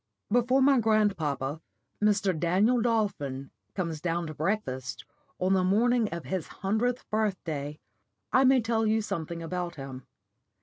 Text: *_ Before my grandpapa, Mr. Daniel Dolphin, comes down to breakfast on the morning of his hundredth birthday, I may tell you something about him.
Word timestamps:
*_ 0.33 0.33
Before 0.33 0.63
my 0.63 0.79
grandpapa, 0.79 1.61
Mr. 2.01 2.35
Daniel 2.35 2.81
Dolphin, 2.81 3.51
comes 3.75 4.01
down 4.01 4.25
to 4.25 4.33
breakfast 4.33 5.05
on 5.37 5.53
the 5.53 5.63
morning 5.63 6.09
of 6.11 6.25
his 6.25 6.47
hundredth 6.47 7.07
birthday, 7.11 7.79
I 8.33 8.43
may 8.43 8.61
tell 8.61 8.87
you 8.87 9.03
something 9.03 9.43
about 9.43 9.75
him. 9.75 10.07